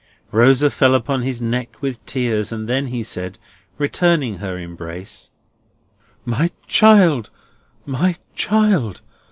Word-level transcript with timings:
Rosa 0.31 0.71
fell 0.71 0.95
upon 0.95 1.21
his 1.21 1.43
neck, 1.43 1.79
with 1.79 2.03
tears, 2.07 2.51
and 2.51 2.67
then 2.67 2.87
he 2.87 3.03
said, 3.03 3.37
returning 3.77 4.39
her 4.39 4.57
embrace: 4.57 5.29
"My 6.25 6.49
child, 6.67 7.29
my 7.85 8.15
child! 8.33 9.01